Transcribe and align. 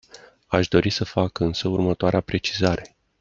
Aș 0.47 0.67
dori 0.67 0.89
să 0.89 1.03
fac 1.03 1.39
însă 1.39 1.67
următoarea 1.67 2.21
precizare. 2.21 2.95